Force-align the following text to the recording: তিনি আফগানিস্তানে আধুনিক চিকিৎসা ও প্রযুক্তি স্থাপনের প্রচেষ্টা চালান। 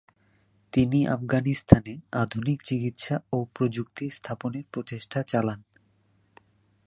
তিনি 0.73 0.99
আফগানিস্তানে 1.07 1.93
আধুনিক 2.13 2.59
চিকিৎসা 2.63 3.15
ও 3.33 3.37
প্রযুক্তি 3.53 4.05
স্থাপনের 4.09 4.65
প্রচেষ্টা 4.71 5.19
চালান। 5.23 5.59